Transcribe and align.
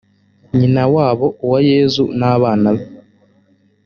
nyina 0.57 0.83
wabo 0.93 1.25
uwayezu 1.43 2.03
n’abana 2.19 2.67
be 2.77 2.85